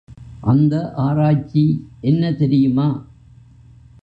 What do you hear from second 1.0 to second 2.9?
ஆராய்ச்சி என்ன தெரியுமா?